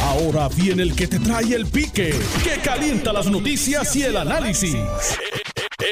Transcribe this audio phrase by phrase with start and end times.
[0.00, 4.76] Ahora viene el que te trae el pique, que calienta las noticias y el análisis.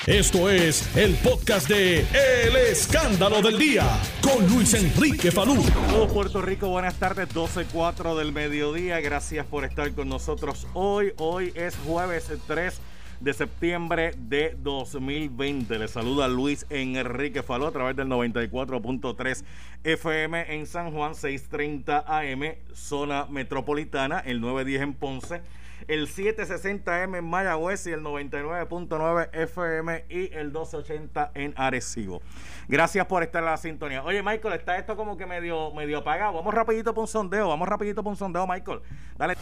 [0.07, 3.85] Esto es el podcast de El Escándalo del Día
[4.23, 5.63] con Luis Enrique Falú.
[5.91, 9.01] Todo Puerto Rico, buenas tardes, 12.04 del mediodía.
[9.01, 11.13] Gracias por estar con nosotros hoy.
[11.17, 12.81] Hoy es jueves 3
[13.21, 15.79] de septiembre de 2020.
[15.79, 19.45] Le saluda Luis Enrique Falú a través del 94.3
[19.85, 25.43] FM en San Juan, 630 AM, zona metropolitana, el 910 en Ponce
[25.89, 32.23] el 760M en Mayagüez y el 99.9 FM y el 1280 en Arecibo.
[32.69, 34.03] Gracias por estar en la sintonía.
[34.05, 36.35] Oye, Michael, está esto como que medio, medio apagado.
[36.35, 38.81] Vamos rapidito por un sondeo, vamos rapidito por un sondeo, Michael.
[39.17, 39.37] Dale.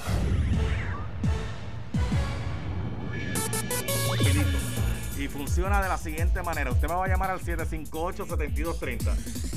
[5.28, 6.70] Funciona de la siguiente manera.
[6.70, 9.14] Usted me va a llamar al 758-7230.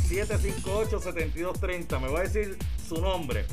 [0.09, 1.99] 758-7230.
[1.99, 2.57] Me va a decir
[2.88, 3.45] su nombre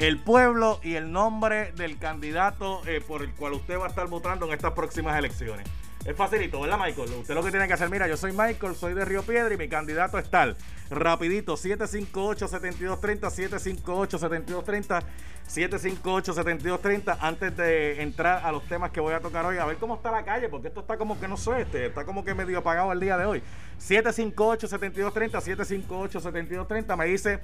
[0.00, 4.08] el pueblo y el nombre del candidato eh, por el cual usted va a estar
[4.08, 5.68] votando en estas próximas elecciones.
[6.04, 7.10] Es facilito, ¿verdad, Michael?
[7.12, 9.58] Usted lo que tiene que hacer, mira, yo soy Michael, soy de Río Piedra y
[9.58, 10.56] mi candidato es tal.
[10.88, 15.02] Rapidito, 758-7230, 758-7230,
[15.46, 19.96] 758-7230, antes de entrar a los temas que voy a tocar hoy, a ver cómo
[19.96, 22.60] está la calle, porque esto está como que no sé, este, está como que medio
[22.60, 23.42] apagado el día de hoy.
[23.78, 25.32] 758-7230,
[25.68, 27.40] 758-7230, me dice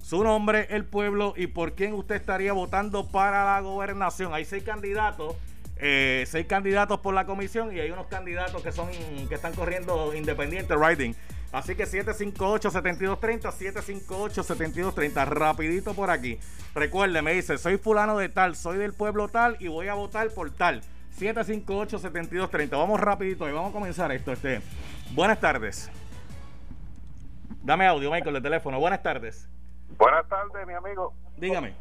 [0.00, 4.32] su nombre, el pueblo y por quién usted estaría votando para la gobernación.
[4.32, 5.34] Hay seis candidatos,
[5.78, 8.88] eh, seis candidatos por la comisión y hay unos candidatos que son
[9.28, 11.14] que están corriendo independiente riding.
[11.52, 16.38] Así que 758-7230, 758-7230, rapidito por aquí.
[16.74, 20.28] Recuerde, me dice, soy fulano de tal, soy del pueblo tal y voy a votar
[20.30, 20.82] por tal.
[21.18, 22.70] 758-7230.
[22.70, 24.32] Vamos rapidito y vamos a comenzar esto.
[24.32, 24.60] Este.
[25.12, 25.90] Buenas tardes.
[27.62, 28.78] Dame audio, Michael, de teléfono.
[28.78, 29.48] Buenas tardes.
[29.96, 31.14] Buenas tardes, mi amigo.
[31.36, 31.74] Dígame.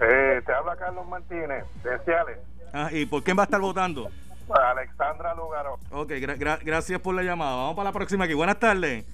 [0.00, 2.38] Eh, te habla Carlos Martínez, de Ciales.
[2.72, 4.10] Ah, ¿Y por quién va a estar votando?
[4.48, 5.78] Alexandra Lugaro.
[5.90, 6.12] Ok,
[6.62, 7.56] gracias por la llamada.
[7.56, 8.34] Vamos para la próxima aquí.
[8.34, 9.04] Buenas tardes.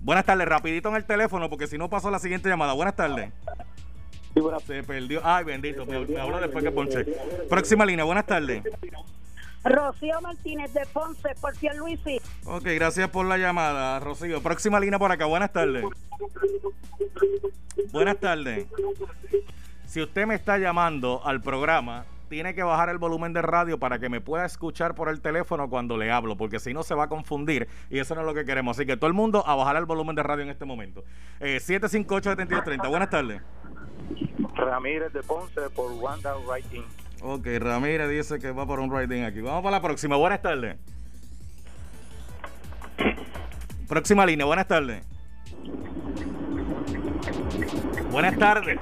[0.00, 2.72] Buenas tardes, rapidito en el teléfono porque si no paso la siguiente llamada.
[2.72, 3.32] Buenas tardes.
[4.66, 5.20] Se perdió.
[5.24, 7.04] Ay, bendito, me, me habló después que ponche.
[7.48, 8.62] Próxima línea, buenas tardes.
[9.62, 12.18] Rocío Martínez de Ponce, por Luisi.
[12.46, 14.42] Ok, gracias por la llamada, Rocío.
[14.42, 15.84] Próxima línea por acá, buenas tardes.
[17.92, 18.66] Buenas tardes.
[19.90, 23.98] Si usted me está llamando al programa, tiene que bajar el volumen de radio para
[23.98, 27.06] que me pueda escuchar por el teléfono cuando le hablo, porque si no se va
[27.06, 28.78] a confundir y eso no es lo que queremos.
[28.78, 31.02] Así que todo el mundo a bajar el volumen de radio en este momento.
[31.40, 32.88] Eh, 758-7230.
[32.88, 33.42] Buenas tardes.
[34.54, 36.84] Ramírez de Ponce por Wanda Writing.
[37.22, 39.40] Ok, Ramírez dice que va por un riding aquí.
[39.40, 40.14] Vamos para la próxima.
[40.14, 40.76] Buenas tardes.
[43.88, 45.04] Próxima línea, buenas tardes.
[48.12, 48.78] Buenas tardes.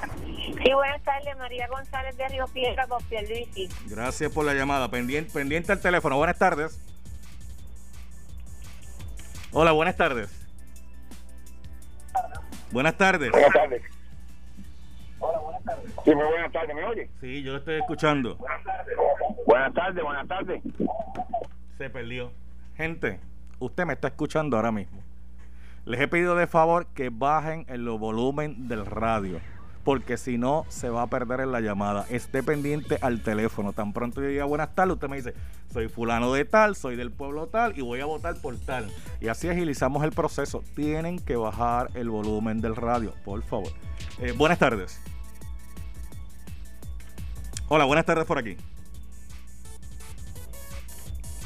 [0.55, 3.71] Sí, buenas tardes, María González de Río Piedra, con Luis.
[3.87, 4.91] Gracias por la llamada.
[4.91, 6.17] Pendiente, pendiente al teléfono.
[6.17, 6.81] Buenas tardes.
[9.53, 10.31] Hola, buenas tardes.
[12.71, 13.31] Buenas tardes.
[13.31, 13.83] Buenas tardes.
[15.21, 15.93] Hola, buenas tardes.
[16.05, 17.11] Sí, muy buenas tardes, ¿me oye?
[17.21, 18.37] Sí, yo lo estoy escuchando.
[18.37, 18.97] Buenas tardes.
[19.47, 20.63] Buenas tardes, buenas tardes.
[21.77, 22.33] Se perdió.
[22.77, 23.21] Gente,
[23.59, 25.03] usted me está escuchando ahora mismo.
[25.85, 29.41] Les he pedido de favor que bajen el volumen del radio,
[29.89, 32.05] porque si no se va a perder en la llamada.
[32.11, 33.73] Esté pendiente al teléfono.
[33.73, 35.33] Tan pronto yo diga buenas tardes, usted me dice,
[35.73, 38.93] soy fulano de tal, soy del pueblo tal y voy a votar por tal.
[39.19, 40.63] Y así agilizamos el proceso.
[40.77, 43.73] Tienen que bajar el volumen del radio, por favor.
[44.19, 45.01] Eh, buenas tardes.
[47.69, 48.59] Hola, buenas tardes por aquí.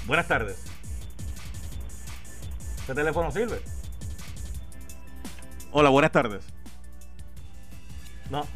[0.04, 0.64] Buenas tardes.
[2.81, 3.62] ¿Este teléfono sirve?
[5.70, 6.44] Hola, buenas tardes.
[8.32, 8.47] No,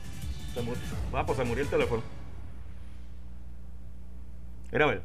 [0.55, 0.81] se murió.
[1.13, 2.03] Ah, pues se murió el teléfono.
[4.73, 5.03] Mira a ver.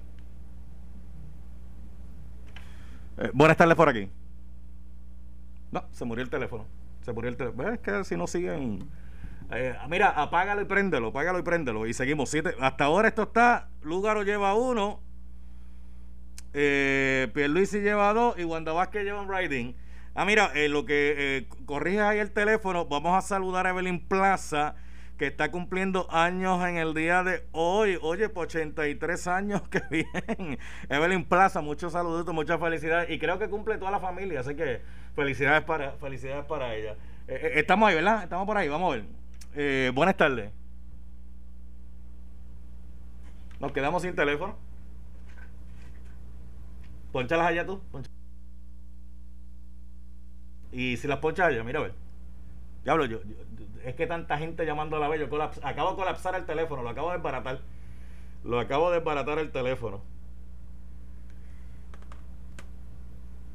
[3.18, 4.10] Eh, buenas tardes por aquí.
[5.74, 6.68] No, se murió el teléfono.
[7.02, 7.70] Se murió el teléfono.
[7.70, 8.90] Es que si no siguen
[9.52, 11.86] eh, mira, apágalo y préndelo, apágalo y préndelo.
[11.86, 12.30] Y seguimos.
[12.30, 12.56] Siete.
[12.62, 13.68] Hasta ahora esto está.
[13.82, 15.02] Lugaro lleva uno.
[16.54, 18.40] Eh, Pierluisi lleva dos.
[18.40, 19.76] Y Wanda Vázquez lleva un riding.
[20.14, 22.86] Ah, mira, eh, lo que eh, corrige ahí el teléfono.
[22.86, 24.76] Vamos a saludar a Evelyn Plaza.
[25.18, 28.00] Que está cumpliendo años en el día de hoy.
[28.02, 30.58] Oye, por 83 años, que bien.
[30.90, 33.10] Evelyn Plaza, muchos saluditos, muchas felicidades.
[33.12, 34.40] Y creo que cumple toda la familia.
[34.40, 34.82] Así que
[35.16, 36.96] felicidades para, felicidades para ella.
[37.28, 38.24] estamos ahí, ¿verdad?
[38.24, 39.06] Estamos por ahí, vamos a ver.
[39.54, 40.52] Eh, buenas tardes.
[43.60, 44.58] Nos quedamos sin teléfono.
[47.12, 47.82] Ponchalas allá tú.
[50.72, 51.94] Y si las ponchas allá, mira a ver.
[52.86, 53.20] Ya hablo yo,
[53.84, 55.20] es que tanta gente llamando a la vez.
[55.20, 57.60] Yo colaps- acabo de colapsar el teléfono, lo acabo de desbaratar.
[58.44, 60.02] Lo acabo de desbaratar el teléfono.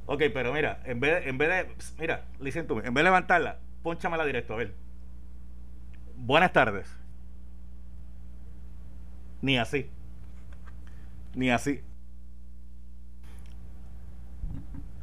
[0.07, 3.03] Ok, pero mira, en vez de, en vez de mira, listen me, en vez de
[3.05, 4.75] levantarla, pónchamela directo, a ver.
[6.17, 6.89] Buenas tardes.
[9.43, 9.91] Ni así.
[11.35, 11.83] Ni así.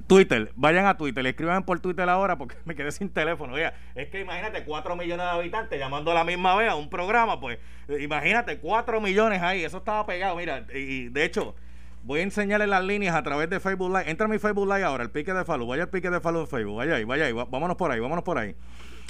[0.07, 3.53] Twitter, vayan a Twitter, escriban por Twitter ahora porque me quedé sin teléfono.
[3.53, 6.89] Oiga, es que imagínate 4 millones de habitantes llamando a la misma vez a un
[6.89, 11.55] programa, pues eh, imagínate 4 millones ahí, eso estaba pegado, mira, y, de hecho
[12.03, 14.09] voy a enseñarles las líneas a través de Facebook Live.
[14.09, 16.41] Entra a mi Facebook Live ahora, el pique de Falú, vaya al pique de Falú
[16.41, 18.55] en Facebook, vaya ahí, vaya ahí, vámonos por ahí, vámonos por ahí.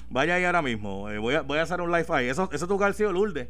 [0.09, 2.27] Vaya ahí ahora mismo, eh, voy, a, voy a hacer un live ahí.
[2.29, 3.47] Eso, eso tuvo que haber sido Lourdes.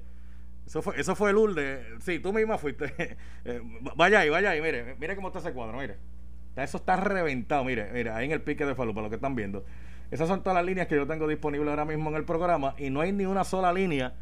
[0.65, 1.85] Eso fue, eso fue Lourdes.
[1.99, 2.93] Sí, tú misma fuiste.
[3.45, 3.59] Eh,
[3.97, 5.97] vaya ahí, vaya ahí, mire, mire cómo está ese cuadro, mire.
[6.55, 9.35] Eso está reventado, mire, mire, ahí en el pique de Falú, para lo que están
[9.35, 9.65] viendo.
[10.11, 12.89] Esas son todas las líneas que yo tengo disponibles ahora mismo en el programa y
[12.91, 14.13] no hay ni una sola línea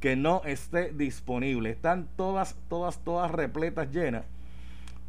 [0.00, 1.70] que no esté disponible.
[1.70, 4.24] Están todas, todas, todas repletas, llenas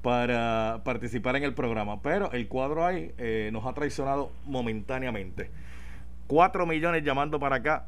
[0.04, 2.02] para participar en el programa.
[2.02, 5.50] Pero el cuadro ahí eh, nos ha traicionado momentáneamente.
[6.28, 7.88] 4 millones llamando para acá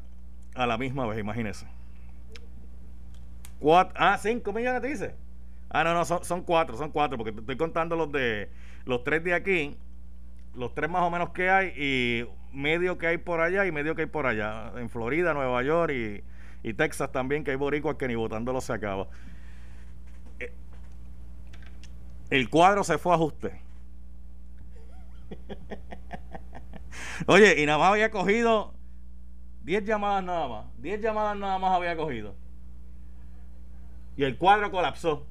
[0.54, 1.66] a la misma vez, imagínense.
[3.60, 5.14] Cuat- ah, 5 millones te dice.
[5.70, 8.50] Ah, no, no, son, son cuatro, son cuatro, porque te estoy contando los de
[8.84, 9.76] los tres de aquí,
[10.54, 13.94] los tres más o menos que hay, y medio que hay por allá y medio
[13.94, 14.72] que hay por allá.
[14.76, 15.92] En Florida, Nueva York
[16.62, 19.08] y, Texas también, que hay boricuas que ni votándolo se acaba.
[20.38, 20.52] Eh,
[22.30, 23.60] El cuadro se fue a ajuste.
[27.26, 28.74] Oye, y nada más había cogido
[29.64, 30.66] 10 llamadas nada más.
[30.78, 32.34] 10 llamadas nada más había cogido.
[34.16, 35.26] Y el cuadro colapsó.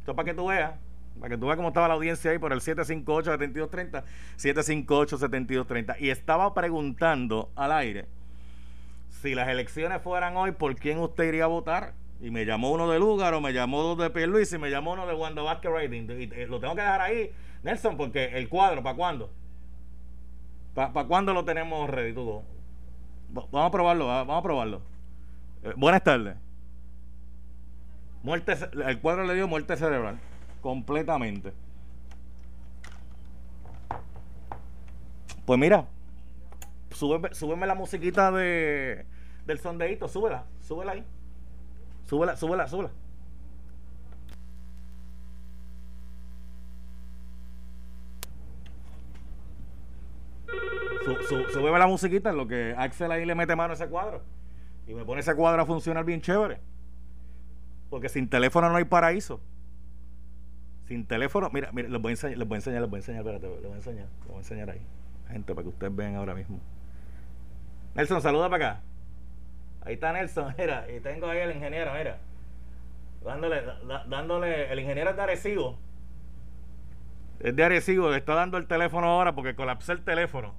[0.00, 0.74] Esto para que tú veas.
[1.20, 4.04] Para que tú veas cómo estaba la audiencia ahí por el 758-7230.
[4.36, 5.96] 758-7230.
[6.00, 8.06] Y estaba preguntando al aire
[9.08, 11.94] si las elecciones fueran hoy, ¿por quién usted iría a votar?
[12.20, 15.06] Y me llamó uno de Lúgaro, me llamó dos de Pierluis y me llamó uno
[15.06, 16.06] de Wanda Vázquez Rating.
[16.10, 17.30] Y eh, lo tengo que dejar ahí,
[17.62, 19.30] Nelson, porque el cuadro, ¿para cuándo?
[20.74, 22.42] ¿Para cuándo lo tenemos ready, tú?
[23.36, 24.82] Va- Vamos a probarlo, va- vamos a probarlo.
[25.62, 26.36] Eh, buenas tardes.
[28.22, 28.54] Muerte,
[28.86, 30.18] el cuadro le dio muerte cerebral.
[30.66, 31.52] Completamente.
[35.44, 35.86] Pues mira,
[36.90, 39.06] súbeme, súbeme la musiquita de,
[39.46, 41.04] del sondeíto, súbela, súbela ahí.
[42.06, 42.90] Súbela, súbela, súbela.
[51.04, 54.22] Sú- sú- súbeme la musiquita lo que Axel ahí le mete mano a ese cuadro.
[54.86, 56.60] Y me pone ese cuadro a funcionar bien chévere.
[57.90, 59.40] Porque sin teléfono no hay paraíso.
[60.86, 63.00] Sin teléfono, mira, mira, les voy a enseñar, les voy a enseñar, les voy a
[63.00, 64.82] enseñar, espérate, les voy a enseñar, les voy a enseñar ahí.
[65.28, 66.60] Gente, para que ustedes vean ahora mismo.
[67.94, 68.82] Nelson, saluda para acá.
[69.82, 72.18] Ahí está Nelson, mira, y tengo ahí el ingeniero, mira.
[73.24, 73.62] Dándole,
[74.08, 75.78] dándole, el ingeniero es de Arecibo.
[77.40, 80.54] Es de Arecibo, le está dando el teléfono ahora porque colapsó el teléfono.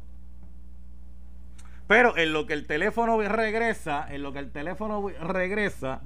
[1.87, 6.01] Pero en lo que el teléfono regresa, en lo que el teléfono regresa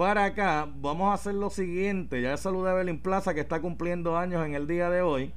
[0.00, 2.22] para acá, vamos a hacer lo siguiente.
[2.22, 5.30] Ya saludé a Evelyn Plaza que está cumpliendo años en el día de hoy.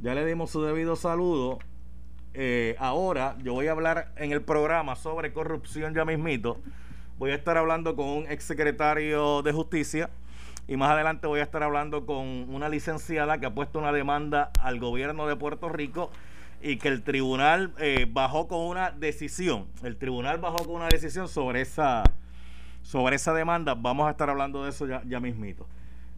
[0.00, 1.60] Ya le dimos su debido saludo.
[2.32, 6.60] Eh, ahora yo voy a hablar en el programa sobre corrupción ya mismito.
[7.20, 10.10] Voy a estar hablando con un exsecretario de justicia
[10.66, 14.50] y más adelante voy a estar hablando con una licenciada que ha puesto una demanda
[14.58, 16.10] al gobierno de Puerto Rico
[16.60, 19.68] y que el tribunal eh, bajó con una decisión.
[19.84, 22.02] El tribunal bajó con una decisión sobre esa
[22.84, 23.74] sobre esa demanda.
[23.74, 25.66] Vamos a estar hablando de eso ya, ya mismito.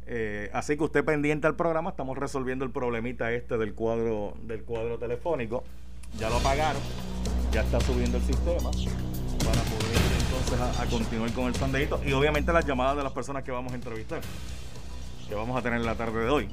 [0.08, 4.62] Eh, así que usted pendiente al programa, estamos resolviendo el problemita este del cuadro del
[4.62, 5.64] cuadro telefónico.
[6.18, 6.80] Ya lo apagaron,
[7.50, 12.52] ya está subiendo el sistema para poder entonces a, continuar con el sondeíto y obviamente
[12.52, 14.20] las llamadas de las personas que vamos a entrevistar,
[15.28, 16.48] que vamos a tener en la tarde de hoy.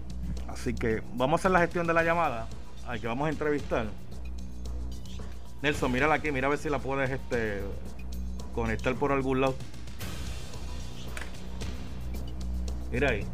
[0.48, 2.48] Así que vamos a hacer la gestión de la llamada
[2.88, 3.88] al que vamos a entrevistar.
[5.62, 7.62] Nelson, mírala aquí, mira a ver si la puedes este,
[8.54, 9.56] conectar por algún lado.
[12.94, 13.26] Mira ahí.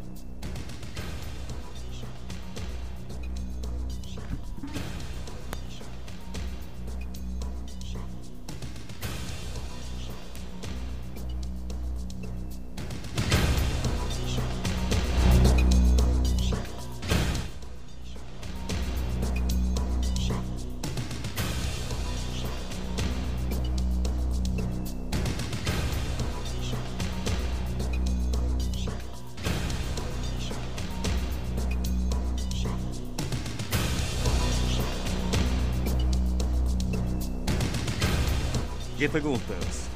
[39.00, 39.88] Aquí estoy con ustedes.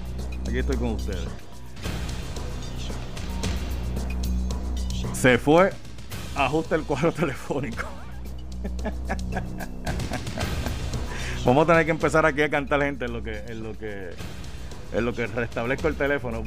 [0.49, 1.29] Aquí estoy con ustedes.
[5.13, 5.75] Se fue.
[6.35, 7.85] Ajusta el cuadro telefónico.
[11.45, 14.15] Vamos a tener que empezar aquí a cantar gente en lo que, en lo que,
[14.95, 16.43] en lo que restablezco el teléfono.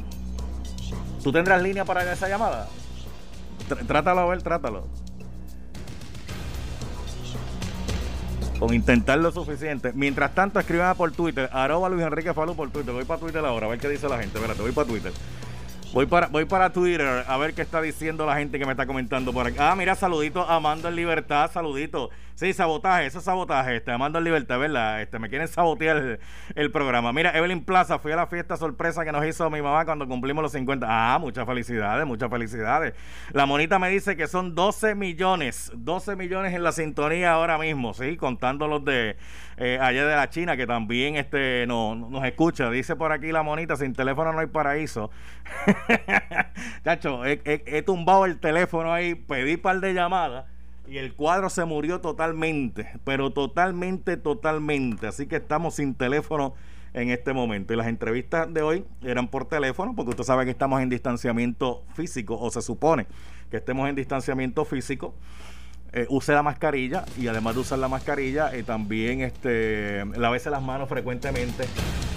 [1.24, 2.68] ¿Tú tendrás línea para esa llamada?
[3.86, 4.88] trátalo a ver, trátalo.
[8.60, 9.92] Con intentar lo suficiente.
[9.94, 11.50] Mientras tanto, escriban por Twitter.
[11.54, 12.94] Arroba Luis Enrique Falú por Twitter.
[12.94, 14.38] Voy para Twitter ahora, a ver qué dice la gente.
[14.38, 15.12] Espérate, voy para Twitter.
[15.94, 18.86] Voy para, voy para Twitter a ver qué está diciendo la gente que me está
[18.86, 19.58] comentando por aquí.
[19.60, 22.10] Ah, mira, saludito Amando en Libertad, saludito.
[22.38, 23.78] Sí, sabotaje, eso es sabotaje.
[23.78, 25.02] Este, Amando en Libertad, ¿verdad?
[25.02, 26.20] Este, me quieren sabotear
[26.54, 27.12] el, programa.
[27.12, 30.44] Mira, Evelyn Plaza, fui a la fiesta sorpresa que nos hizo mi mamá cuando cumplimos
[30.44, 30.86] los 50.
[30.88, 32.94] Ah, muchas felicidades, muchas felicidades.
[33.34, 37.96] La monita me dice que son 12 millones, 12 millones en la sintonía ahora mismo,
[37.96, 38.18] ¿sí?
[38.18, 39.18] Contando los de
[39.58, 42.70] eh, allá de la China, que también este, no, nos escucha.
[42.70, 45.10] Dice por aquí la monita, sin teléfono no hay paraíso.
[46.84, 50.46] Chacho, he, tumbado el teléfono ahí, pedí par de llamadas
[50.90, 55.08] y el cuadro se murió totalmente, pero totalmente, totalmente.
[55.08, 56.54] Así que estamos sin teléfono
[56.94, 57.74] en este momento.
[57.74, 61.84] Y las entrevistas de hoy eran por teléfono, porque usted sabe que estamos en distanciamiento
[61.94, 63.06] físico, o se supone
[63.52, 65.14] que estemos en distanciamiento físico
[65.94, 70.62] eh, use la mascarilla y además de usar la mascarilla, eh, también este, lávese las
[70.62, 71.66] manos frecuentemente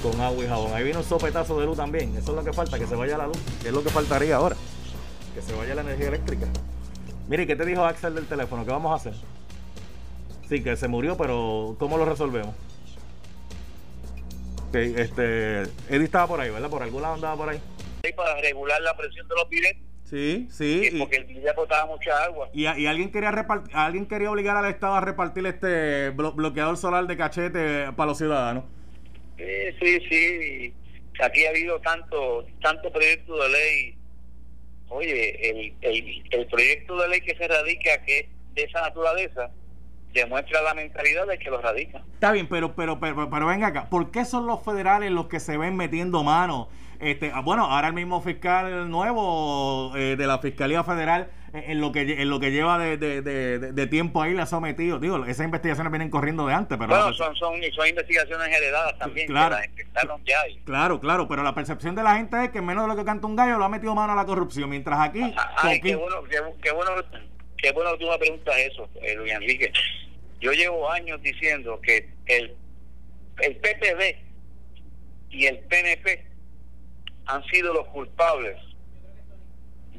[0.02, 0.74] con agua y jabón.
[0.74, 2.10] Ahí viene un sopetazo de luz también.
[2.16, 3.38] Eso es lo que falta, que se vaya la luz.
[3.64, 4.56] es lo que faltaría ahora.
[5.34, 6.46] Que se vaya la energía eléctrica.
[7.30, 8.64] Mire, ¿qué te dijo Axel del teléfono?
[8.64, 9.12] ¿Qué vamos a hacer?
[10.48, 12.56] Sí, que se murió, pero ¿cómo lo resolvemos?
[14.72, 16.68] Que este, Eddie estaba por ahí, ¿verdad?
[16.68, 17.60] Por algún lado andaba por ahí.
[18.02, 20.90] Sí, para regular la presión de los piletes Sí, sí.
[20.98, 22.48] porque el día botaba mucha agua.
[22.52, 27.06] Y, y, alguien quería repartir, alguien quería obligar al Estado a repartir este bloqueador solar
[27.06, 28.64] de cachete para los ciudadanos.
[29.36, 29.44] Sí,
[29.80, 30.74] sí, sí.
[31.22, 33.99] Aquí ha habido tanto, tanto proyecto de ley.
[34.90, 39.50] Oye, el, el, el proyecto de ley que se radica que es de esa naturaleza
[40.12, 42.02] demuestra la mentalidad de que lo radica.
[42.14, 45.40] Está bien, pero, pero, pero, pero venga acá, ¿por qué son los federales los que
[45.40, 46.68] se ven metiendo mano?
[46.98, 51.90] Este, ah, bueno, ahora el mismo fiscal nuevo eh, de la Fiscalía Federal, en lo
[51.90, 53.22] que en lo que lleva de, de,
[53.58, 54.98] de, tiempo ahí le ha sometido.
[54.98, 56.88] Digo, esas investigaciones vienen corriendo de antes, pero...
[56.88, 59.56] Bueno, son, son, son investigaciones heredadas también, claro,
[60.24, 63.04] ya Claro, claro, pero la percepción de la gente es que menos de lo que
[63.04, 65.22] canta un gallo lo ha metido mano a la corrupción, mientras aquí...
[65.56, 69.72] Ay, qué bueno, qué, bueno, qué bueno que tú me preguntas eso, eh, Luis Enrique.
[70.40, 72.54] Yo llevo años diciendo que el,
[73.40, 74.16] el PPD
[75.30, 76.26] y el PNP
[77.26, 78.56] han sido los culpables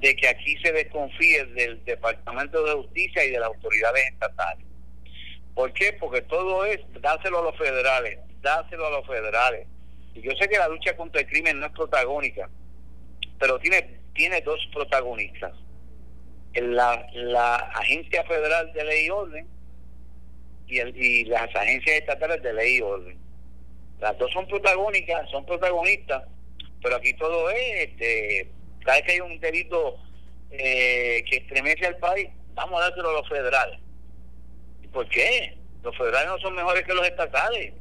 [0.02, 4.66] de que aquí se desconfíe del Departamento de Justicia y de las autoridades estatales.
[5.54, 5.94] ¿Por qué?
[5.94, 9.68] Porque todo es dárselo a los federales, dárselo a los federales.
[10.14, 12.50] Y yo sé que la lucha contra el crimen no es protagónica,
[13.40, 15.54] pero tiene, tiene dos protagonistas.
[16.54, 19.48] La, la Agencia Federal de Ley y Orden
[20.68, 23.18] y, el, y las agencias estatales de ley y orden.
[24.00, 26.24] Las dos son protagónicas, son protagonistas
[26.82, 28.52] pero aquí todo es, este,
[28.84, 29.98] cada vez que hay un delito
[30.52, 33.80] eh, que estremece al país, vamos a dárselo a los federales.
[34.92, 35.58] ¿Por qué?
[35.84, 37.74] Los federales no son mejores que los estatales.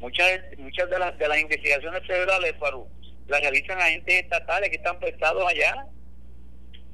[0.00, 2.54] Muchas muchas de las de las investigaciones federales,
[3.26, 5.86] las realizan agentes estatales que están prestados allá.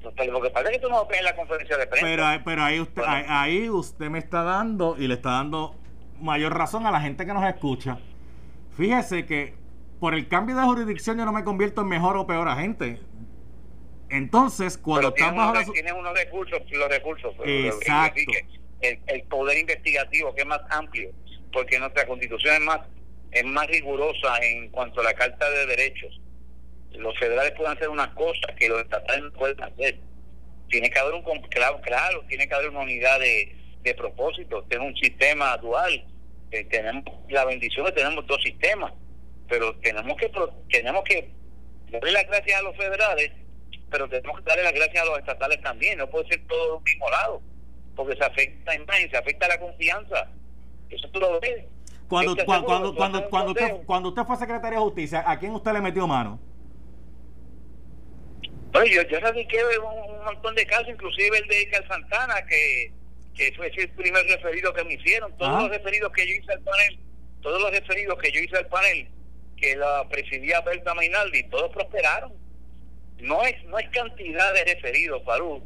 [0.03, 2.05] Lo que pasa es que tú no ves en la conferencia de prensa.
[2.05, 5.75] Pero, pero ahí, usted, ahí usted me está dando y le está dando
[6.19, 7.97] mayor razón a la gente que nos escucha.
[8.77, 9.55] Fíjese que
[9.99, 12.99] por el cambio de jurisdicción yo no me convierto en mejor o peor agente.
[14.09, 17.33] Entonces, cuando están bajo unos recursos, los recursos.
[17.43, 18.21] Exacto.
[18.81, 21.11] El, el, poder investigativo que es más amplio,
[21.51, 22.81] porque nuestra constitución es más
[23.31, 26.21] es más rigurosa en cuanto a la Carta de Derechos.
[26.91, 29.99] Los federales pueden hacer unas cosas que los estatales no pueden hacer.
[30.69, 34.87] Tiene que haber un claro, claro tiene que haber una unidad de, de propósito, tener
[34.87, 36.05] un sistema dual.
[36.51, 38.93] Eh, tenemos la bendición de tenemos dos sistemas
[39.47, 40.31] pero tenemos que
[40.69, 41.29] tenemos que
[41.91, 43.31] darle las gracias a los federales,
[43.89, 46.77] pero tenemos que darle las gracias a los estatales también, no puede ser todo de
[46.77, 47.41] un mismo lado,
[47.95, 50.29] porque se afecta la imagen, se afecta la confianza.
[50.89, 51.65] Eso tú lo ves.
[52.07, 55.73] Cuando, cuando, cuando, cuando, cuando, usted, cuando usted fue secretario de justicia, ¿a quién usted
[55.73, 56.39] le metió mano?
[58.71, 62.91] Bueno, yo, yo radiqué un, un, montón de casos, inclusive el de Cal Santana, que,
[63.33, 65.35] que fue el primer referido que me hicieron.
[65.37, 66.99] Todos los referidos que yo hice al panel,
[67.41, 69.07] todos los referidos que yo hice al panel,
[69.57, 72.33] que la presidía Berta Mainaldi, todos prosperaron.
[73.25, 75.63] No es, no es cantidad de referidos, Farú.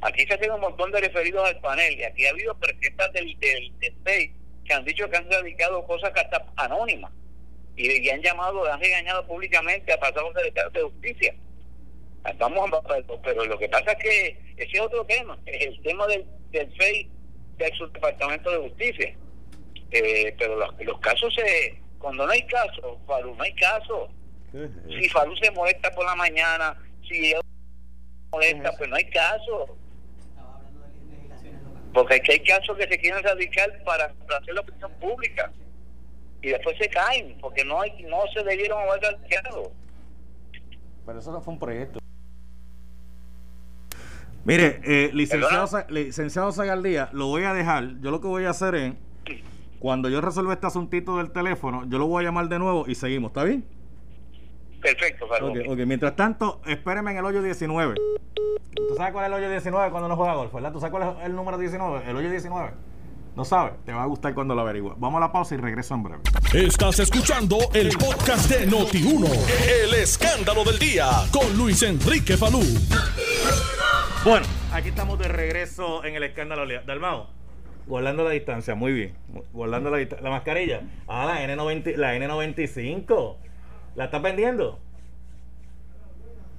[0.00, 3.36] Aquí se hacen un montón de referidos al panel y aquí ha habido presidentes del,
[3.40, 4.32] del,
[4.64, 7.10] que han dicho que han dedicado cosas hasta anónimas.
[7.76, 11.34] y, han llamado, han regañado públicamente a pasados secretario de justicia.
[12.38, 12.82] Vamos a
[13.22, 17.08] pero lo que pasa es que ese es otro tema, el tema del, del FEI
[17.56, 19.16] del subdepartamento de justicia.
[19.90, 24.08] Eh, pero los, los casos se, cuando no hay caso, Falú, no hay caso.
[24.88, 26.76] Si Falú se molesta por la mañana,
[27.08, 27.40] si él
[28.30, 29.76] molesta, pues no hay caso.
[31.92, 35.50] Porque aquí hay casos que se quieren radicar para, hacer la opinión pública
[36.42, 39.72] y después se caen porque no hay no se debieron haber radicado.
[41.06, 41.98] Pero eso no fue un proyecto.
[44.44, 48.00] Mire, eh, licenciado, licenciado Zagaldía, lo voy a dejar.
[48.00, 48.94] Yo lo que voy a hacer es,
[49.78, 52.94] cuando yo resuelva este asuntito del teléfono, yo lo voy a llamar de nuevo y
[52.94, 53.66] seguimos, ¿está bien?
[54.80, 55.50] Perfecto, claro.
[55.50, 57.94] Okay, ok, mientras tanto, espéreme en el hoyo 19.
[57.94, 60.72] ¿Tú sabes cuál es el hoyo 19 cuando uno juega golf, verdad?
[60.72, 62.08] ¿Tú sabes cuál es el número 19?
[62.08, 62.70] El hoyo 19.
[63.38, 64.94] No sabes, te va a gustar cuando lo averigües.
[64.98, 66.22] Vamos a la pausa y regreso en breve.
[66.54, 69.28] Estás escuchando el podcast de Noti1.
[69.84, 72.60] El escándalo del día con Luis Enrique Falú.
[74.24, 76.82] Bueno, aquí estamos de regreso en el escándalo del día.
[76.84, 77.28] Dalmao,
[77.86, 79.14] guardando la distancia, muy bien.
[79.52, 80.82] Guardando la La mascarilla.
[81.06, 83.36] Ah, la, N90, la N95.
[83.98, 84.78] ¿La estás vendiendo?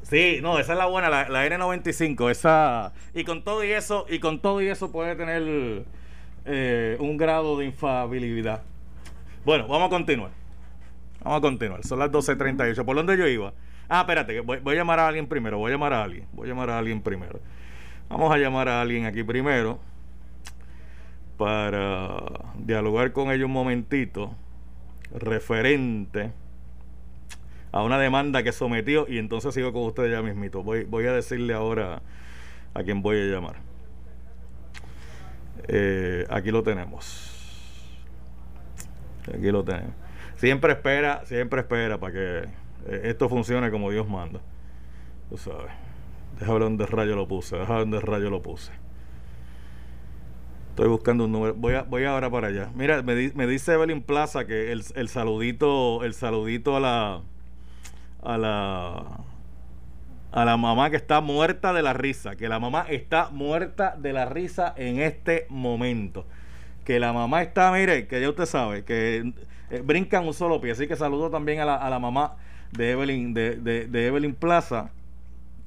[0.02, 4.20] Sí, no, esa es la buena, la, N95, esa y con todo y eso y
[4.20, 5.86] con todo y eso puede tener
[6.44, 8.64] eh, un grado de infabilidad.
[9.46, 10.32] Bueno, vamos a continuar.
[11.24, 11.86] Vamos a continuar.
[11.86, 12.84] Son las 12.38.
[12.84, 13.54] ¿Por dónde yo iba?
[13.88, 15.60] Ah, espérate, voy, voy, a llamar a alguien primero.
[15.60, 16.28] Voy a llamar a alguien.
[16.34, 17.40] Voy a llamar a alguien primero.
[18.10, 19.80] Vamos a llamar a alguien aquí primero
[21.38, 22.18] para
[22.58, 24.36] dialogar con ellos un momentito
[25.14, 26.34] referente
[27.72, 30.64] a una demanda que sometió y entonces sigo con ustedes ya mismito.
[30.64, 32.02] Voy, voy a decirle ahora
[32.74, 33.56] a quién voy a llamar.
[35.68, 37.36] Eh, aquí lo tenemos.
[39.28, 39.94] Aquí lo tenemos.
[40.38, 42.38] Siempre espera, siempre espera para que
[42.88, 44.40] eh, esto funcione como Dios manda.
[45.30, 45.72] Tú sabes.
[46.40, 47.58] Deja ver dónde rayo lo puse.
[47.58, 48.72] Deja ver dónde rayo lo puse.
[50.70, 51.54] Estoy buscando un número.
[51.56, 52.72] Voy, a, voy ahora para allá.
[52.74, 57.22] Mira, me, me dice Evelyn Plaza que el, el saludito, el saludito a la
[58.24, 59.20] a la
[60.32, 64.14] a la mamá que está muerta de la risa, que la mamá está muerta de
[64.14, 66.26] la risa en este momento.
[66.86, 69.34] Que la mamá está, mire, que ya usted sabe, que
[69.70, 70.72] eh, brincan un solo pie.
[70.72, 72.36] Así que saludo también a la, a la mamá
[72.72, 74.92] de Evelyn, de, de, Evelyn Plaza,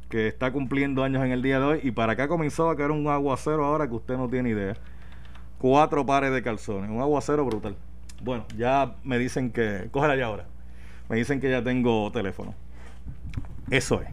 [0.08, 1.80] que está cumpliendo años en el día de hoy.
[1.82, 4.74] Y para acá comenzó a caer un aguacero ahora que usted no tiene idea.
[5.58, 7.76] Cuatro pares de calzones, un aguacero brutal.
[8.22, 9.88] Bueno, ya me dicen que.
[9.90, 10.46] Cógela ya ahora.
[11.12, 12.54] Me dicen que ya tengo teléfono.
[13.68, 14.08] Eso es.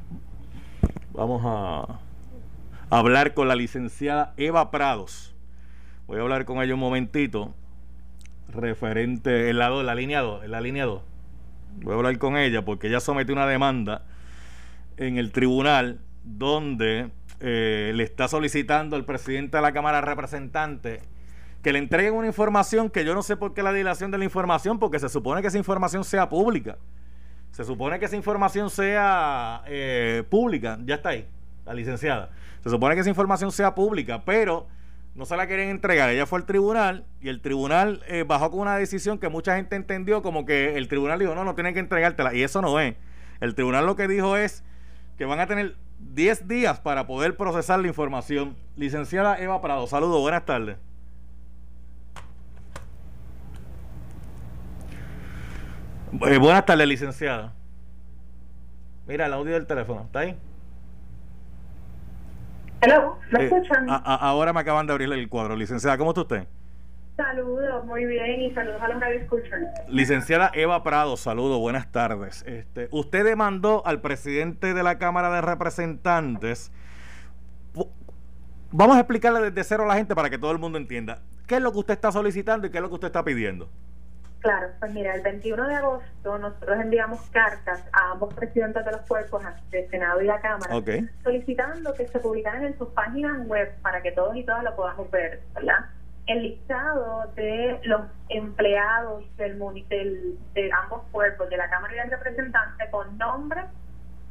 [1.14, 1.98] Vamos a
[2.90, 5.34] hablar con la licenciada Eva Prados.
[6.08, 7.56] Voy a hablar con ella un momentito.
[8.50, 11.02] Referente, el lado, la línea 2, en la línea 2.
[11.84, 14.04] Voy a hablar con ella porque ella sometió una demanda
[14.98, 21.02] en el tribunal donde eh, le está solicitando al presidente de la Cámara de Representantes
[21.62, 24.24] que le entreguen una información que yo no sé por qué la dilación de la
[24.24, 26.78] información, porque se supone que esa información sea pública.
[27.52, 31.28] Se supone que esa información sea eh, pública, ya está ahí,
[31.66, 32.30] la licenciada.
[32.64, 34.68] Se supone que esa información sea pública, pero
[35.16, 36.10] no se la quieren entregar.
[36.10, 39.76] Ella fue al tribunal y el tribunal eh, bajó con una decisión que mucha gente
[39.76, 42.34] entendió como que el tribunal dijo, no, no tienen que entregártela.
[42.34, 42.96] Y eso no es.
[43.42, 44.64] El tribunal lo que dijo es
[45.18, 48.56] que van a tener 10 días para poder procesar la información.
[48.78, 50.78] Licenciada Eva Prado, saludos, buenas tardes.
[56.12, 57.54] Eh, buenas tardes, licenciada.
[59.08, 60.36] Mira, el audio del teléfono, ¿está ahí?
[62.82, 63.88] Hello, ¿me eh, escuchan?
[63.90, 65.56] ahora me acaban de abrir el cuadro.
[65.56, 66.48] Licenciada, ¿cómo está usted?
[67.18, 69.68] Saludos, muy bien, y saludos a los que escuchan.
[69.90, 72.44] Licenciada Eva Prado, saludos, buenas tardes.
[72.48, 76.72] Este, usted demandó al presidente de la Cámara de Representantes.
[78.72, 81.22] Vamos a explicarle desde cero a la gente para que todo el mundo entienda.
[81.46, 83.70] ¿Qué es lo que usted está solicitando y qué es lo que usted está pidiendo?
[84.40, 89.02] Claro, pues mira, el 21 de agosto nosotros enviamos cartas a ambos presidentes de los
[89.02, 90.82] cuerpos, del Senado y la Cámara,
[91.24, 95.12] solicitando que se publicaran en sus páginas web para que todos y todas lo podamos
[95.12, 95.88] ver, ¿verdad?
[96.28, 102.12] El listado de los empleados del, del de ambos cuerpos, de la Cámara y del
[102.12, 103.62] Representante, con nombre,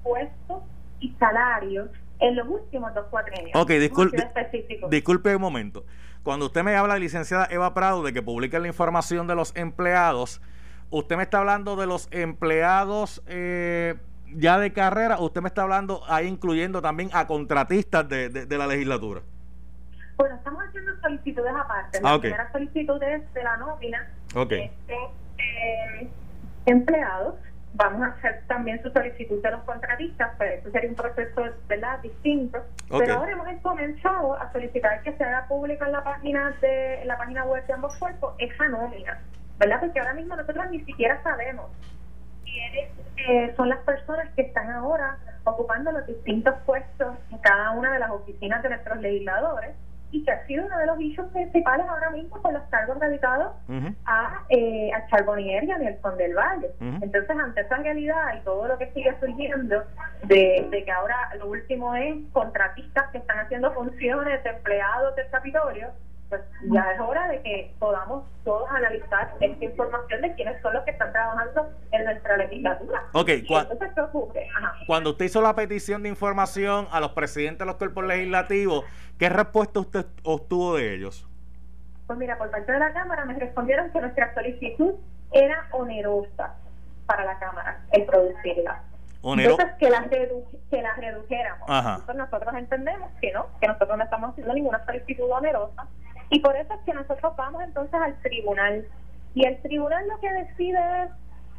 [0.02, 0.62] puestos
[1.00, 1.90] y salarios
[2.20, 3.54] en los últimos dos cuatrenios.
[3.54, 4.26] Ok, disculpe,
[4.88, 5.84] disculpe un momento.
[6.22, 10.40] Cuando usted me habla, licenciada Eva Prado, de que publiquen la información de los empleados,
[10.90, 13.96] ¿usted me está hablando de los empleados eh,
[14.34, 19.22] ya de carrera usted me está hablando ahí incluyendo también a contratistas de, la legislatura?
[20.16, 22.00] Bueno, estamos haciendo solicitudes aparte.
[22.02, 24.10] La ah, primera solicitud es de la nómina.
[24.34, 24.52] Ok.
[24.52, 24.94] Este,
[25.38, 26.10] eh,
[26.66, 27.36] empleados.
[27.74, 32.00] Vamos a hacer también su solicitud de los contratistas, pero eso sería un proceso ¿verdad?
[32.00, 32.58] distinto.
[32.88, 37.18] Pero ahora hemos comenzado a solicitar que se haga pública en la página de la
[37.18, 39.20] página web de ambos cuerpos esa nómina,
[39.58, 39.80] ¿verdad?
[39.80, 41.70] Porque ahora mismo nosotros ni siquiera sabemos
[42.44, 47.92] quiénes eh, son las personas que están ahora ocupando los distintos puestos en cada una
[47.92, 49.74] de las oficinas de nuestros legisladores
[50.10, 53.52] y que ha sido uno de los issues principales ahora mismo con los cargos dedicados
[54.06, 56.70] a, eh, a Charbonnier y a Nelson del Valle.
[56.80, 59.84] Entonces, ante esa realidad y todo lo que sigue surgiendo,
[60.24, 65.28] de, de, que ahora lo último es contratistas que están haciendo funciones de empleados del
[65.30, 65.88] Capitolio,
[66.28, 70.84] pues ya es hora de que podamos todos analizar esta información de quiénes son los
[70.84, 73.04] que están trabajando en nuestra legislatura.
[73.12, 73.30] Ok,
[74.86, 78.84] cuando usted hizo la petición de información a los presidentes de los cuerpos legislativos,
[79.18, 81.26] ¿qué respuesta usted obtuvo de ellos?
[82.06, 84.94] Pues mira, por parte de la Cámara me respondieron que nuestra solicitud
[85.32, 86.56] era onerosa
[87.06, 88.82] para la Cámara el producirla.
[89.22, 91.68] Entonces, que las, que las redujéramos.
[92.14, 95.86] nosotros entendemos que no, que nosotros no estamos haciendo ninguna solicitud onerosa
[96.30, 98.86] y por eso es que nosotros vamos entonces al tribunal.
[99.34, 101.10] Y el tribunal lo que decide es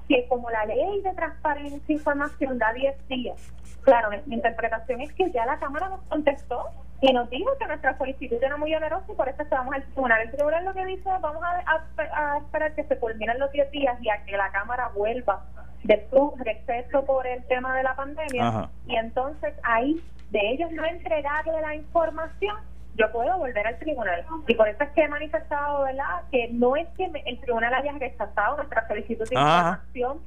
[0.08, 3.54] que como la ley de transparencia e información da 10 días,
[3.84, 6.66] claro, mi interpretación es que ya la Cámara nos contestó
[7.02, 10.22] y nos dijo que nuestra solicitud era muy onerosa y por eso estamos al tribunal.
[10.22, 14.10] El tribunal lo que dice, vamos a, esperar que se culminen los 10 días y
[14.10, 15.46] a que la Cámara vuelva
[15.84, 20.84] de su receso por el tema de la pandemia y entonces ahí de ellos no
[20.86, 22.58] entregarle la información
[23.00, 24.26] yo puedo volver al tribunal.
[24.48, 27.94] Y por eso es que he manifestado, ¿verdad?, que no es que el tribunal haya
[27.94, 30.20] rechazado nuestra solicitud de información,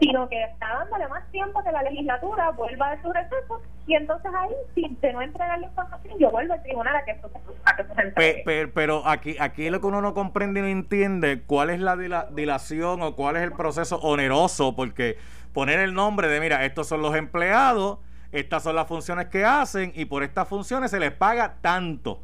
[0.00, 4.30] sino que está dándole más tiempo que la legislatura vuelva de su receso y entonces
[4.34, 7.30] ahí, si se no entrega la información, yo vuelvo al tribunal a que eso,
[7.64, 8.68] a que se entregue.
[8.74, 11.96] Pero, aquí, aquí lo que uno no comprende y no entiende, cuál es la
[12.30, 15.18] dilación o cuál es el proceso oneroso, porque
[15.52, 17.98] poner el nombre de, mira, estos son los empleados
[18.38, 22.20] estas son las funciones que hacen y por estas funciones se les paga tanto.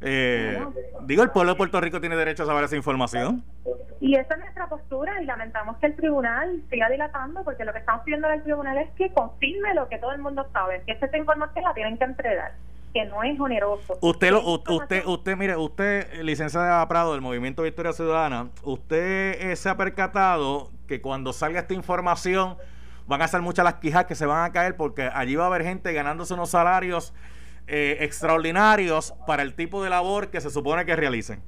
[0.00, 0.62] Eh,
[1.02, 3.42] digo, el pueblo de Puerto Rico tiene derecho a saber esa información.
[4.00, 7.78] Y esa es nuestra postura y lamentamos que el tribunal siga dilatando porque lo que
[7.78, 11.16] estamos pidiendo del tribunal es que confirme lo que todo el mundo sabe, que esta
[11.16, 12.52] información la tienen que entregar
[12.92, 13.98] que no es oneroso.
[14.00, 19.68] Usted, lo, usted, usted, mire, usted, licenciada Prado del Movimiento Victoria Ciudadana, usted eh, se
[19.68, 22.56] ha percatado que cuando salga esta información
[23.06, 25.46] van a ser muchas las quijas que se van a caer porque allí va a
[25.46, 27.14] haber gente ganándose unos salarios
[27.66, 31.42] eh, extraordinarios para el tipo de labor que se supone que realicen.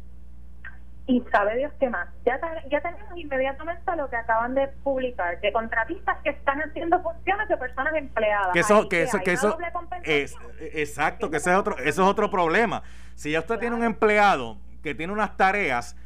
[1.06, 2.06] Y sabe Dios qué más.
[2.26, 2.38] Ya,
[2.70, 7.56] ya tenemos inmediatamente lo que acaban de publicar, de contratistas que están haciendo funciones de
[7.56, 8.52] personas empleadas.
[8.52, 9.56] Que eso, que, eso, que eso,
[10.02, 12.82] es, exacto, que ese es otro, eso es otro problema.
[13.14, 15.96] Si ya usted tiene un empleado que tiene unas tareas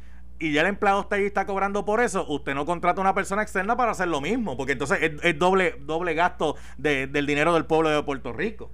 [0.43, 3.13] y ya el empleado está ahí está cobrando por eso, usted no contrata a una
[3.13, 7.65] persona externa para hacer lo mismo, porque entonces es, doble doble gasto del dinero del
[7.65, 8.69] pueblo de Puerto Rico.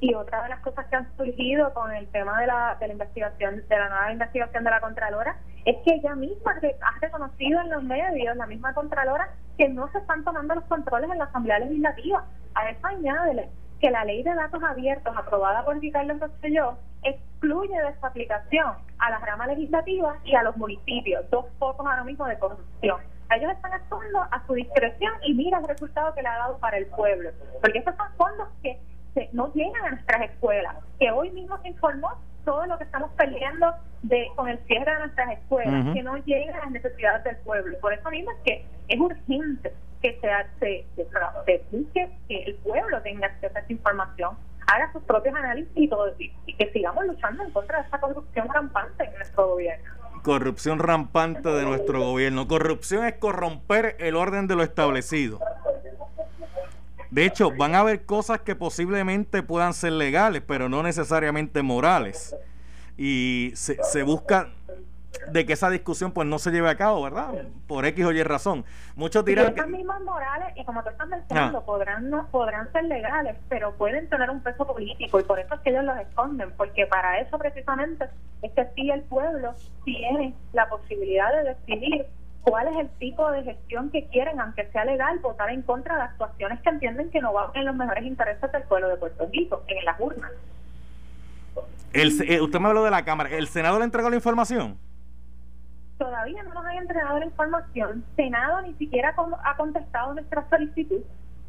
[0.00, 2.92] Y otra de las cosas que han surgido con el tema de la, de la
[2.92, 7.70] investigación, de la nueva investigación de la Contralora, es que ella misma ha reconocido en
[7.70, 11.60] los medios, la misma Contralora, que no se están tomando los controles en la Asamblea
[11.60, 12.24] Legislativa.
[12.54, 13.48] A eso añádele
[13.80, 19.10] que la ley de datos abiertos aprobada por Ricardo Rosselló excluye de su aplicación a
[19.10, 23.00] la rama legislativa y a los municipios, dos focos ahora mismo de corrupción.
[23.34, 26.76] Ellos están actuando a su discreción y mira el resultado que le ha dado para
[26.76, 27.30] el pueblo,
[27.62, 28.78] porque estos son fondos que
[29.32, 32.10] no llegan a nuestras escuelas, que hoy mismo se informó
[32.44, 33.72] todo lo que estamos perdiendo
[34.02, 37.78] de con el cierre de nuestras escuelas, que no llegan a las necesidades del pueblo.
[37.80, 41.04] Por eso mismo es que es urgente que se, se,
[41.44, 45.88] se, busque que el pueblo tenga acceso a esa información, haga sus propios análisis y,
[45.88, 49.90] todo, y, que sigamos luchando en contra de esa corrupción rampante en nuestro gobierno.
[50.22, 52.46] Corrupción rampante de nuestro gobierno.
[52.46, 55.40] Corrupción es corromper el orden de lo establecido.
[57.10, 62.36] De hecho, van a haber cosas que posiblemente puedan ser legales, pero no necesariamente morales.
[62.96, 64.50] Y se, se busca
[65.30, 67.30] de que esa discusión pues no se lleve a cabo, ¿verdad?
[67.66, 68.64] Por X o Y razón.
[68.94, 69.66] Muchos dirán que...
[69.66, 71.64] mismas morales, y como tú estás mencionando, ah.
[71.64, 75.60] podrán, no, podrán ser legales, pero pueden tener un peso político y por eso es
[75.60, 78.06] que ellos los esconden, porque para eso precisamente
[78.42, 82.06] es que sí el pueblo tiene la posibilidad de decidir
[82.42, 86.02] cuál es el tipo de gestión que quieren, aunque sea legal, votar en contra de
[86.02, 89.62] actuaciones que entienden que no van en los mejores intereses del pueblo de Puerto Rico,
[89.66, 90.30] en las urnas.
[91.92, 93.30] El, eh, usted me habló de la Cámara.
[93.30, 94.78] ¿El Senado le entregó la información?
[96.00, 98.04] todavía no nos han entregado la información.
[98.16, 101.02] Senado ni siquiera ha contestado nuestra solicitud.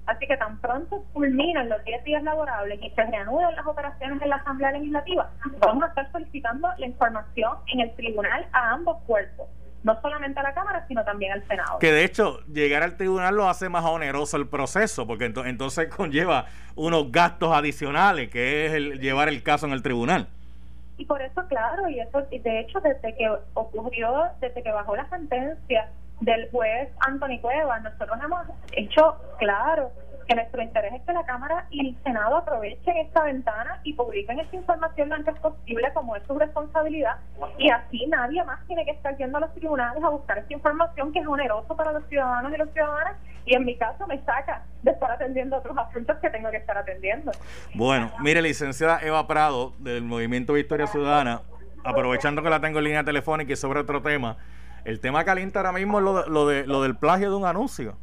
[0.06, 4.30] Así que tan pronto culminan los 10 días laborables y se reanuden las operaciones en
[4.30, 9.48] la Asamblea Legislativa, vamos a estar solicitando la información en el tribunal a ambos cuerpos.
[9.84, 11.80] No solamente a la Cámara, sino también al Senado.
[11.80, 16.46] Que de hecho, llegar al tribunal lo hace más oneroso el proceso, porque entonces conlleva
[16.76, 20.28] unos gastos adicionales, que es el llevar el caso en el tribunal.
[20.98, 25.10] Y por eso, claro, y eso, de hecho, desde que ocurrió, desde que bajó la
[25.10, 25.90] sentencia
[26.20, 29.92] del juez Anthony Cuevas, nosotros hemos hecho claro
[30.32, 34.40] que nuestro interés es que la Cámara y el Senado aprovechen esta ventana y publiquen
[34.40, 37.18] esta información lo antes posible como es su responsabilidad
[37.58, 41.12] y así nadie más tiene que estar yendo a los tribunales a buscar esta información
[41.12, 44.64] que es oneroso para los ciudadanos y las ciudadanas y en mi caso me saca
[44.84, 47.32] de estar atendiendo otros asuntos que tengo que estar atendiendo.
[47.74, 51.42] Bueno, mire, licenciada Eva Prado del Movimiento Victoria Ciudadana,
[51.84, 54.38] aprovechando que la tengo en línea telefónica y sobre otro tema,
[54.86, 57.98] el tema caliente ahora mismo es lo, lo, de, lo del plagio de un anuncio.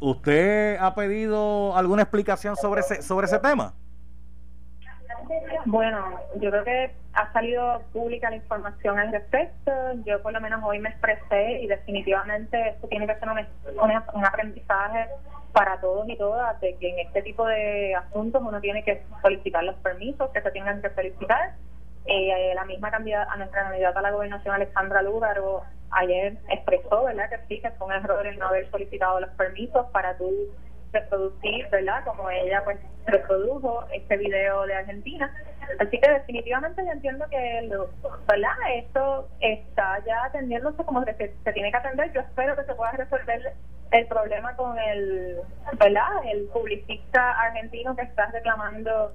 [0.00, 3.74] ¿Usted ha pedido alguna explicación sobre ese, sobre ese tema?
[5.64, 9.72] Bueno, yo creo que ha salido pública la información al respecto.
[10.04, 15.08] Yo por lo menos hoy me expresé y definitivamente esto tiene que ser un, aprendizaje
[15.52, 19.62] para todos y todas de que en este tipo de asuntos uno tiene que solicitar
[19.64, 21.54] los permisos que se tengan que solicitar.
[22.04, 27.30] Eh, la misma candidata, a nuestra candidata a la gobernación, Alexandra Lúgaro, ayer expresó, ¿verdad?
[27.30, 30.30] Que sí, que fue un error el no haber solicitado los permisos para tú
[30.92, 32.04] reproducir, ¿verdad?
[32.04, 35.32] Como ella pues reprodujo este video de Argentina.
[35.78, 37.70] Así que definitivamente yo entiendo que,
[38.28, 38.52] ¿verdad?
[38.74, 42.12] Esto está ya atendiéndose como se, se tiene que atender.
[42.12, 43.54] Yo espero que se pueda resolver
[43.92, 45.38] el problema con el,
[45.78, 46.08] ¿verdad?
[46.30, 49.12] El publicista argentino que está reclamando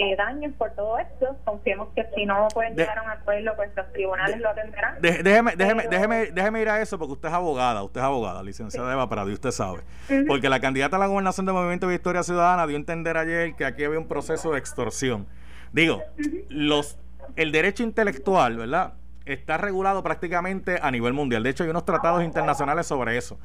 [0.00, 1.36] eh, daños por todo esto.
[1.44, 4.96] Confiemos que si no pueden llegar a un acuerdo, pues los tribunales lo atenderán.
[5.00, 8.92] déjeme, déjeme, déjeme, déjeme ir a eso porque usted es abogada, usted es abogada, licenciada
[8.92, 9.82] Eva Prado, y usted sabe.
[10.26, 13.54] Porque la candidata a la gobernación del Movimiento de Victoria Ciudadana dio a entender ayer
[13.54, 15.26] que aquí había un proceso de extorsión.
[15.72, 16.02] Digo,
[16.48, 16.98] los
[17.36, 18.94] el derecho intelectual, ¿verdad?
[19.24, 21.42] Está regulado prácticamente a nivel mundial.
[21.42, 23.38] De hecho, hay unos tratados internacionales sobre eso.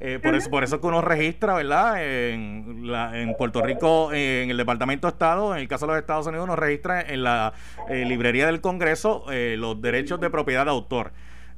[0.00, 2.00] Eh, por, eso, por eso que uno registra, ¿verdad?
[2.04, 6.26] En, en Puerto Rico, en el Departamento de Estado, en el caso de los Estados
[6.28, 7.52] Unidos, uno registra en la
[7.88, 11.12] eh, librería del Congreso eh, los derechos de propiedad de autor.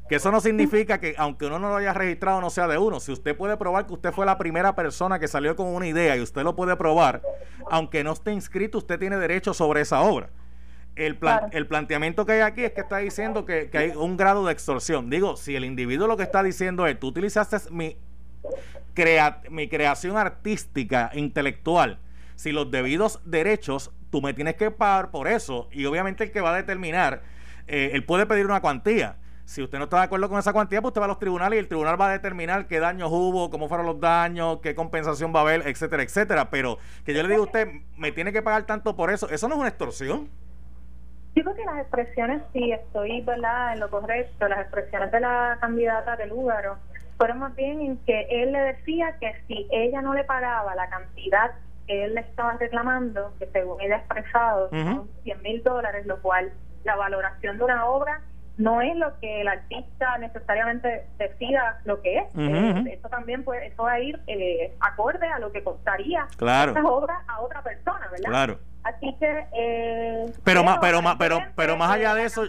[0.09, 2.99] Que eso no significa que aunque uno no lo haya registrado, no sea de uno.
[2.99, 6.17] Si usted puede probar que usted fue la primera persona que salió con una idea
[6.17, 7.21] y usted lo puede probar,
[7.71, 10.31] aunque no esté inscrito, usted tiene derecho sobre esa obra.
[10.97, 11.19] El,
[11.53, 14.53] el planteamiento que hay aquí es que está diciendo que, que, hay un grado de
[14.53, 15.11] extorsión.
[15.11, 17.97] Digo, si el individuo lo que está diciendo es, tú utilizaste mi
[18.95, 21.99] crea mi creación artística, intelectual,
[22.37, 25.69] si los debidos derechos, tú me tienes que pagar por eso.
[25.73, 27.23] Y obviamente el que va a determinar,
[27.67, 29.17] eh, él puede pedir una cuantía.
[29.45, 31.57] Si usted no está de acuerdo con esa cuantía, pues usted va a los tribunales
[31.57, 35.35] y el tribunal va a determinar qué daños hubo, cómo fueron los daños, qué compensación
[35.35, 36.51] va a haber, etcétera, etcétera.
[36.51, 39.49] Pero que yo le diga a usted, me tiene que pagar tanto por eso, eso
[39.49, 40.29] no es una extorsión.
[41.35, 43.75] Digo que las expresiones, sí, estoy ¿verdad?
[43.75, 46.77] en lo correcto, las expresiones de la candidata del lugar
[47.21, 50.89] fueron más bien en que él le decía que si ella no le pagaba la
[50.89, 51.51] cantidad
[51.87, 56.23] que él le estaba reclamando, que según ella ha expresado, son 100 mil dólares, lo
[56.23, 56.51] cual
[56.83, 58.23] la valoración de una obra
[58.57, 62.25] no es lo que el artista necesariamente decida lo que es.
[62.39, 66.73] Eh, eso también puede, eso va a ir eh, acorde a lo que costaría claro.
[66.73, 68.31] esa obra a otra persona, ¿verdad?
[68.31, 68.59] Claro.
[68.83, 69.47] Así que...
[69.53, 72.45] Eh, pero, más, pero, más, pero, pero más allá de eso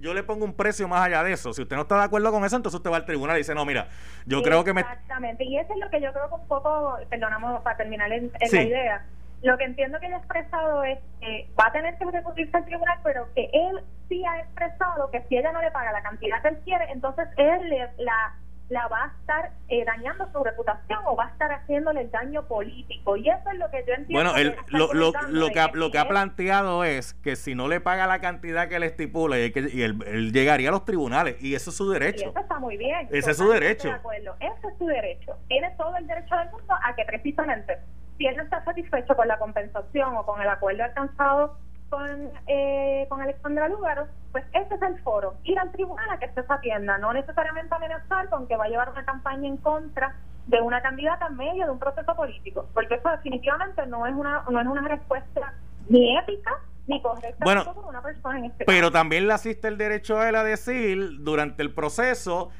[0.00, 1.52] yo le pongo un precio más allá de eso.
[1.52, 3.54] Si usted no está de acuerdo con eso, entonces usted va al tribunal y dice,
[3.54, 3.88] no, mira,
[4.26, 4.80] yo creo que me...
[4.80, 8.32] Exactamente, y eso es lo que yo creo que un poco, perdonamos para terminar en,
[8.52, 9.06] la idea,
[9.42, 12.64] lo que entiendo que ella ha expresado es que va a tener que recurrirse al
[12.64, 16.42] tribunal, pero que él sí ha expresado que si ella no le paga la cantidad
[16.42, 18.34] que él quiere, entonces él le, la
[18.70, 22.46] la va a estar eh, dañando su reputación o va a estar haciéndole el daño
[22.46, 23.16] político.
[23.16, 24.32] Y eso es lo que yo entiendo.
[24.32, 27.80] Bueno, lo, lo, lo, que, ha, lo que ha planteado es que si no le
[27.80, 31.56] paga la cantidad que le estipula, y, que, y él, llegaría a los tribunales, y
[31.56, 32.26] eso es su derecho.
[32.26, 33.08] Y eso está muy bien.
[33.10, 33.88] Ese es su derecho.
[33.88, 34.36] De acuerdo.
[34.38, 35.36] Ese es su derecho.
[35.48, 37.78] Tiene todo el derecho del mundo a que precisamente,
[38.18, 41.58] si él no está satisfecho con la compensación o con el acuerdo alcanzado
[41.90, 46.30] con, eh, con Alexandra Lugaro, pues ese es el foro, ir al tribunal a que
[46.32, 50.60] se atienda, no necesariamente amenazar con que va a llevar una campaña en contra de
[50.60, 54.60] una candidata en medio de un proceso político, porque eso definitivamente no es una, no
[54.60, 55.52] es una respuesta
[55.88, 56.52] ni ética
[56.86, 60.36] ni correcta bueno, una persona en este Pero también le asiste el derecho a él
[60.36, 62.50] a decir durante el proceso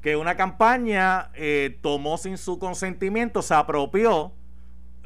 [0.00, 4.32] que una campaña eh, tomó sin su consentimiento, se apropió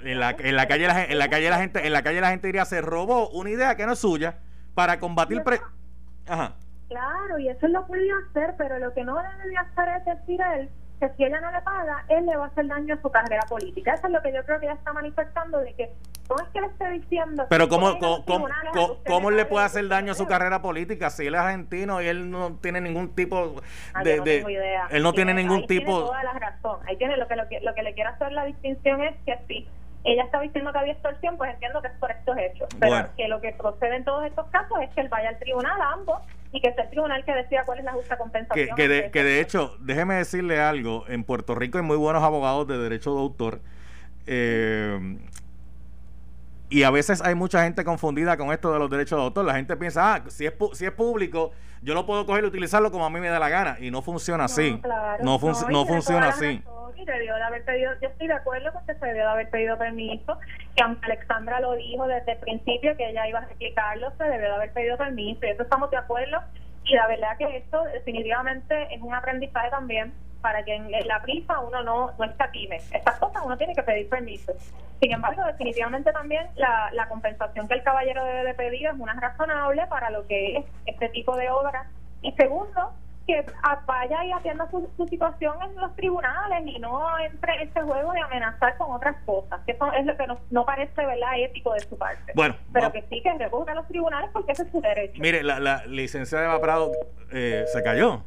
[0.05, 2.31] en la, en la calle la, en la calle la gente en la calle la
[2.31, 4.39] gente diría se robó una idea que no es suya
[4.75, 5.61] para combatir pre
[6.27, 6.55] Ajá.
[6.89, 10.59] claro y eso lo podía hacer pero lo que no debe hacer es decir a
[10.59, 13.11] él que si ella no le paga él le va a hacer daño a su
[13.11, 15.93] carrera política eso es lo que yo creo que ella está manifestando de que
[16.31, 17.45] ¿Cómo es que le esté diciendo?
[17.51, 18.47] Pero ¿cómo, cómo,
[19.05, 22.31] cómo, le puede hacer daño a su carrera política si él es argentino y él
[22.31, 23.57] no tiene ningún tipo
[23.93, 24.21] ah, de...
[24.21, 24.47] de
[24.91, 25.87] él no tiene, ningún tipo...
[25.87, 26.79] Tiene toda la razón.
[26.87, 29.41] Ahí tiene lo que, lo que, lo que le quiero hacer la distinción es que
[29.49, 29.67] sí,
[30.05, 32.69] ella está diciendo que había extorsión, pues entiendo que es por estos hechos.
[32.79, 35.81] Pero que lo que procede en todos estos casos es que él vaya al tribunal
[35.81, 38.77] a ambos y que sea el tribunal que decida cuál es la justa compensación.
[38.77, 42.67] Que, de, que de hecho, déjeme decirle algo, en Puerto Rico hay muy buenos abogados
[42.67, 43.61] de derecho de autor.
[44.27, 45.19] Eh,
[46.71, 49.45] y a veces hay mucha gente confundida con esto de los derechos de autor.
[49.45, 51.51] La gente piensa, ah, si es, si es público,
[51.83, 53.77] yo lo puedo coger y utilizarlo como a mí me da la gana.
[53.81, 54.81] Y no funciona así.
[55.21, 56.63] No, no, funciona así.
[57.05, 59.77] debió de haber pedido, yo estoy de acuerdo con que se debió de haber pedido
[59.79, 60.39] permiso,
[60.77, 64.49] que aunque Alexandra lo dijo desde el principio que ella iba a explicarlo, se debió
[64.49, 65.41] de haber pedido permiso.
[65.45, 66.39] Y eso estamos de acuerdo.
[66.85, 71.59] Y la verdad que esto definitivamente es un aprendizaje también para que en la prisa
[71.61, 72.77] uno no, no escatime.
[72.77, 74.53] Estas cosas uno tiene que pedir permiso.
[75.01, 79.15] Sin embargo, definitivamente también la, la compensación que el caballero debe de pedir es una
[79.15, 81.87] razonable para lo que es este tipo de obras.
[82.23, 82.93] Y segundo,
[83.27, 83.47] que
[83.87, 88.21] vaya y atienda su, situación en los tribunales y no entre en este juego de
[88.21, 91.39] amenazar con otras cosas, que eso es lo que no, parece ¿verdad?
[91.39, 92.33] ético de su parte.
[92.35, 95.21] Bueno, pero que sí que recurra a los tribunales porque ese es su derecho.
[95.21, 96.93] Mire, la, la licenciada Eva Prado
[97.33, 98.25] eh, se cayó.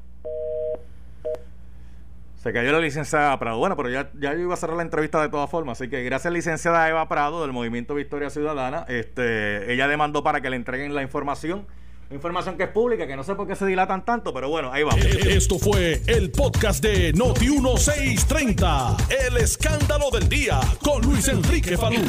[2.44, 3.58] Se cayó la licenciada Prado.
[3.58, 5.80] Bueno, pero ya, ya yo iba a cerrar la entrevista de todas formas.
[5.80, 8.84] Así que gracias, licenciada Eva Prado del Movimiento Victoria Ciudadana.
[8.90, 11.66] Este, ella demandó para que le entreguen la información.
[12.12, 14.84] Información que es pública, que no sé por qué se dilatan tanto, pero bueno, ahí
[14.84, 15.04] vamos.
[15.04, 18.98] Eh, esto fue el podcast de Noti1630.
[19.26, 22.02] El escándalo del día con Luis Enrique Falú.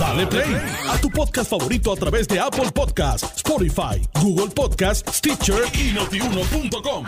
[0.00, 0.56] Dale play
[0.88, 7.04] a tu podcast favorito a través de Apple Podcasts, Spotify, Google Podcasts, Stitcher y notiuno.com.